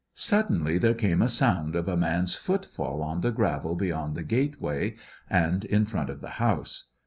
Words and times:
Suddenly 0.15 0.79
there 0.79 0.95
came 0.95 1.21
a 1.21 1.29
sound 1.29 1.75
of 1.75 1.87
a 1.87 1.95
man's 1.95 2.33
footfall 2.33 3.03
on 3.03 3.21
the 3.21 3.29
gravel 3.29 3.75
beyond 3.75 4.15
the 4.15 4.23
gateway 4.23 4.95
and 5.29 5.63
in 5.63 5.85
front 5.85 6.09
of 6.09 6.21
the 6.21 6.29
house. 6.41 6.89